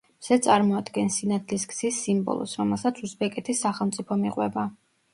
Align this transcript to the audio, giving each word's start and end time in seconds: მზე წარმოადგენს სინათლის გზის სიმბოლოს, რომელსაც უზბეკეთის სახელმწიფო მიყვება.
მზე 0.21 0.35
წარმოადგენს 0.45 1.17
სინათლის 1.21 1.67
გზის 1.75 2.01
სიმბოლოს, 2.07 2.59
რომელსაც 2.65 3.05
უზბეკეთის 3.11 3.65
სახელმწიფო 3.69 4.23
მიყვება. 4.27 4.71